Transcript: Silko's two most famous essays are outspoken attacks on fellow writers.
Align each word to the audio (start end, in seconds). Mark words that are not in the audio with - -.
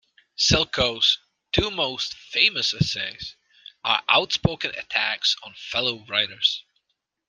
Silko's 0.35 1.19
two 1.51 1.69
most 1.69 2.15
famous 2.15 2.73
essays 2.73 3.35
are 3.83 4.01
outspoken 4.09 4.71
attacks 4.73 5.35
on 5.43 5.53
fellow 5.53 6.03
writers. 6.07 6.63